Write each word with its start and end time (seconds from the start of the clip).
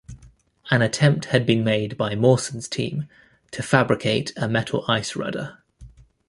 An 0.71 0.81
attempt 0.81 1.25
had 1.25 1.45
been 1.45 1.63
made 1.63 1.95
by 1.95 2.15
Mawson's 2.15 2.67
team 2.67 3.07
to 3.51 3.61
fabricate 3.61 4.33
a 4.35 4.47
metal 4.49 4.83
ice 4.87 5.15
rudder. 5.15 5.59